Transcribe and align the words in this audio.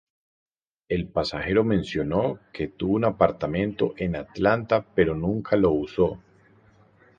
El 0.89 1.09
pasajero 1.09 1.63
mencionó 1.63 2.39
que 2.53 2.67
tuvo 2.67 2.95
un 2.95 3.05
apartamento 3.05 3.93
en 3.97 4.15
Atlanta 4.15 4.83
pero 4.95 5.13
nunca 5.13 5.55
lo 5.55 5.73
usó. 5.73 6.17